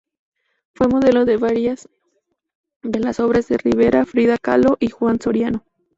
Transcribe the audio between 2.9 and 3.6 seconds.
las obras de